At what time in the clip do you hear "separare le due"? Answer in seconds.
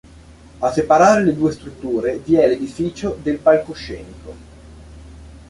0.71-1.51